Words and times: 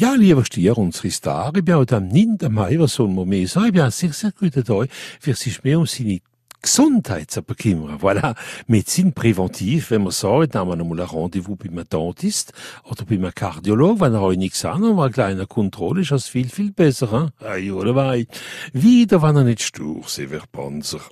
Ja, 0.00 0.14
lieber 0.14 0.46
Stier, 0.46 0.78
unsere 0.78 1.10
Star, 1.10 1.52
ich 1.54 1.62
bin 1.62 1.74
auch 1.74 1.84
am 1.90 2.08
9. 2.08 2.38
Mai, 2.48 2.78
was 2.78 2.94
soll 2.94 3.08
man 3.08 3.28
mehr 3.28 3.46
sagen? 3.46 3.66
Ich 3.66 3.72
bin 3.74 3.82
auch 3.82 3.92
sehr, 3.92 4.14
sehr 4.14 4.32
guter 4.32 4.64
Tag, 4.64 4.88
für 5.20 5.34
sich 5.34 5.62
mehr 5.62 5.78
um 5.78 5.84
seine 5.84 6.20
Gesundheit 6.62 7.30
zu 7.30 7.42
bekümmern. 7.42 7.98
Voilà. 7.98 8.34
Medizin 8.66 9.12
präventiv, 9.12 9.90
wenn 9.90 10.04
man 10.04 10.12
sagt, 10.12 10.54
haben 10.54 10.70
wir 10.70 10.82
mal 10.82 11.00
ein 11.00 11.06
Rendezvous 11.06 11.58
bei 11.58 11.68
einem 11.68 11.86
Dentist 11.86 12.54
oder 12.84 13.04
bei 13.04 13.16
einem 13.16 13.34
Kardiolog, 13.34 14.00
wenn 14.00 14.14
er 14.14 14.22
euch 14.22 14.38
nichts 14.38 14.64
an, 14.64 14.82
aber 14.84 15.04
eine 15.04 15.12
kleine 15.12 15.46
Kontrolle 15.46 16.00
ist 16.00 16.12
das 16.12 16.28
viel, 16.28 16.48
viel 16.48 16.72
besser, 16.72 17.12
hein? 17.12 17.30
Ei, 17.38 17.70
oder 17.70 17.94
wei. 17.94 18.26
Wieder, 18.72 19.20
wenn 19.20 19.36
er 19.36 19.44
nicht 19.44 19.60
stur, 19.60 20.04
sie 20.06 20.30
wird 20.30 20.50
Panzer. 20.50 21.02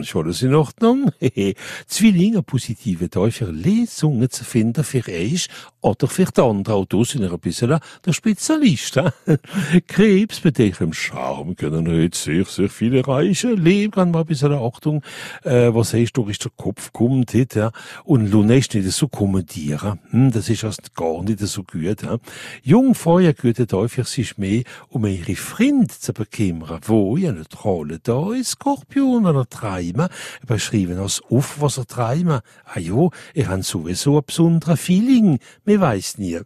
Ist 0.00 0.16
alles 0.16 0.42
in 0.42 0.54
Ordnung? 0.54 1.10
Zwillinge 1.86 2.42
positive 2.42 3.10
Tag 3.10 3.32
für 3.32 3.50
Lesungen 3.50 4.30
zu 4.30 4.44
finden 4.44 4.84
für 4.84 5.02
euch 5.08 5.48
oder 5.80 6.08
für 6.08 6.24
die 6.24 6.40
anderen. 6.40 6.82
Auch 6.82 6.86
da 6.86 7.04
sind 7.04 7.22
wir 7.22 7.32
ein 7.32 7.38
bisschen 7.38 7.78
der 8.04 8.12
Spezialist. 8.12 9.00
Krebs 9.86 10.42
mit 10.44 10.58
ihrem 10.58 10.92
Charme 10.92 11.54
können 11.54 11.88
heute 11.88 12.16
sehr, 12.16 12.44
sehr 12.44 12.68
viele 12.68 12.98
erreichen. 12.98 13.56
Leben 13.56 13.92
kann 13.92 14.10
mal 14.10 14.20
ein 14.20 14.26
bisschen 14.26 14.52
Achtung, 14.52 15.02
äh, 15.44 15.72
was 15.72 15.94
heißt, 15.94 16.16
durch 16.16 16.38
der 16.38 16.50
Kopf 16.56 16.92
kommt, 16.92 17.34
ja. 17.34 17.70
Und 18.04 18.30
Lune 18.30 18.58
ist 18.58 18.74
nicht 18.74 18.90
so 18.90 19.08
kommentieren. 19.08 20.00
Hm, 20.10 20.30
das 20.32 20.48
ist 20.48 20.64
erst 20.64 20.94
gar 20.94 21.22
nicht 21.22 21.40
so 21.40 21.62
gut, 21.62 22.02
ja. 22.02 22.18
Jungfeuer 22.62 23.32
gehört 23.32 23.72
häufig 23.72 24.06
sich 24.06 24.38
mehr, 24.38 24.62
um 24.88 25.06
ihre 25.06 25.36
Freunde 25.36 25.88
zu 25.88 26.12
bekümmern, 26.12 26.80
wo 26.86 27.16
ja 27.16 27.30
eine 27.30 27.46
Trolle 27.46 28.00
da 28.02 28.32
ist, 28.32 28.50
Skorpion 28.52 29.26
oder 29.26 29.48
Treiben, 29.76 30.08
beschrieben 30.46 30.98
als 30.98 31.22
auf, 31.30 31.60
was 31.60 31.76
er 31.76 31.86
treiben. 31.86 32.40
Ah 32.64 32.78
jo, 32.78 33.10
er 33.34 33.48
hat 33.48 33.64
sowieso 33.64 34.18
ein 34.18 34.24
besonderer 34.26 34.76
Feeling, 34.76 35.38
mir 35.64 35.80
weiß 35.80 36.18
nie. 36.18 36.40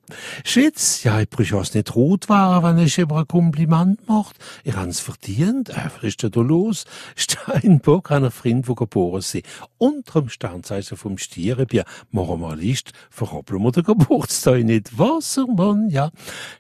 Schätz, 0.45 1.05
ja, 1.05 1.21
ich 1.21 1.53
es 1.53 1.75
nicht 1.75 1.95
rot 1.95 2.29
war, 2.29 2.63
wenn 2.63 2.79
ich 2.79 2.99
über 2.99 3.19
ein 3.19 3.29
Kompliment 3.29 4.09
macht. 4.09 4.37
Er 4.65 4.77
hat's 4.77 5.01
verdient, 5.01 5.71
äh, 5.71 5.91
was 5.95 6.03
ist 6.03 6.23
denn 6.23 6.33
da 6.33 6.41
los? 6.41 6.87
Steinbock, 7.17 8.11
einer 8.11 8.31
Freund, 8.33 8.69
wo 8.69 8.75
geboren 8.75 9.21
sind. 9.21 9.47
Unterm 9.79 10.29
Sternzeichen 10.29 10.97
vom 10.97 11.17
Stier, 11.17 11.65
ja, 11.71 11.85
machen 12.11 12.41
wir 12.41 12.51
eine 12.51 12.61
Liste, 12.61 12.93
verhoppeln 13.11 13.63
wir 13.63 13.73
den 13.73 13.85
Geburtstag 13.85 14.65
nicht. 14.65 14.99
Wassermann, 14.99 15.89
ja. 15.91 16.11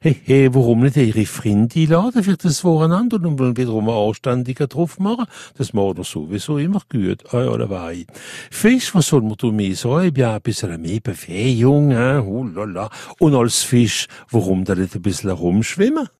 Hey, 0.00 0.20
hey, 0.24 0.54
warum 0.54 0.80
nicht 0.80 0.96
ihre 0.96 1.26
Freunde 1.26 1.80
einladen 1.80 2.22
für 2.22 2.36
das 2.36 2.62
Wochenende 2.64 3.16
und 3.16 3.40
dann 3.40 3.56
wiederum 3.56 3.88
einen 3.88 4.08
anständigen 4.08 4.68
drauf 4.68 4.98
machen? 4.98 5.26
Das 5.56 5.72
macht 5.72 5.98
er 5.98 6.04
sowieso 6.04 6.59
immer 6.60 6.82
gut, 6.90 7.24
äh, 7.32 7.46
oder 7.48 7.68
wei. 7.70 8.06
Fisch, 8.50 8.94
was 8.94 9.08
soll 9.08 9.22
man 9.22 9.36
da 9.38 9.48
mehr 9.48 9.74
sagen? 9.74 10.06
Ich 10.06 10.14
bin 10.14 10.22
ja 10.22 10.34
ein 10.36 10.42
bisschen 10.42 10.80
mehr 10.80 11.00
Befähigung, 11.00 11.90
äh, 11.90 12.18
oh. 12.24 12.46
Und 13.18 13.34
als 13.34 13.62
Fisch, 13.62 14.06
warum 14.30 14.64
da 14.64 14.74
nicht 14.74 14.94
ein 14.94 15.02
bisschen 15.02 15.30
rumschwimmen? 15.30 16.08